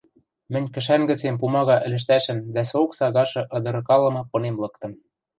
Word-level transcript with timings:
мӹнь 0.51 0.71
кӹшӓн 0.73 1.01
гӹцем 1.09 1.35
пумага 1.41 1.77
ӹлӹштӓшӹм 1.87 2.37
дӓ 2.55 2.63
соок 2.71 2.91
сагашы 2.99 3.41
ыдыркалымы 3.57 4.21
пынем 4.31 4.55
лыктым. 4.63 4.91